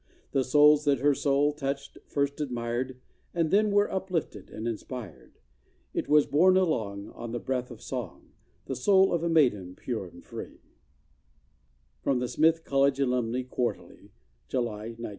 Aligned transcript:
The 0.31 0.43
souls 0.43 0.83
that 0.85 0.97
her 1.01 1.13
soul 1.13 1.53
touched, 1.53 1.99
first 2.07 2.41
admired, 2.41 2.99
And 3.35 3.51
then 3.51 3.69
were 3.69 3.87
uplifted 3.91 4.49
and 4.49 4.67
inspired. 4.67 5.33
It 5.93 6.09
was 6.09 6.25
borne 6.25 6.57
along 6.57 7.09
On 7.11 7.31
the 7.33 7.39
breath 7.39 7.69
of 7.69 7.83
song— 7.83 8.31
The 8.65 8.75
soul 8.75 9.13
of 9.13 9.21
a 9.21 9.29
maiden, 9.29 9.75
pure 9.75 10.07
and 10.07 10.23
free. 10.25 10.59
Louisa 12.03 12.03
Spear 12.03 12.13
Wilson, 12.13 12.17
Class 12.17 12.17
of 12.17 12.17
1912. 12.17 12.17
From 12.17 12.19
The 12.19 12.27
Smith 12.27 12.63
College 12.65 12.99
Alumnae 12.99 13.43
Quarterly, 13.43 14.11
July, 14.47 14.73
1916. 14.97 15.09